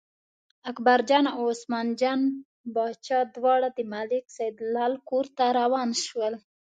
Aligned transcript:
اکبرجان 0.71 1.25
او 1.35 1.43
عثمان 1.53 1.87
جان 1.99 2.21
باچا 2.73 3.19
دواړه 3.35 3.69
د 3.77 3.79
ملک 3.93 4.23
سیدلال 4.37 4.93
کور 5.09 5.25
ته 5.37 5.45
روان 5.59 5.89
شول. 6.05 6.33